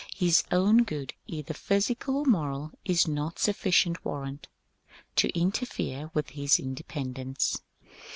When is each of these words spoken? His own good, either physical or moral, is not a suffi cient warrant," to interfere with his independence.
His 0.15 0.43
own 0.51 0.81
good, 0.83 1.13
either 1.27 1.53
physical 1.53 2.17
or 2.17 2.25
moral, 2.25 2.71
is 2.83 3.07
not 3.07 3.35
a 3.37 3.51
suffi 3.53 3.69
cient 3.69 3.97
warrant," 4.03 4.47
to 5.17 5.29
interfere 5.39 6.09
with 6.15 6.31
his 6.31 6.57
independence. 6.57 7.61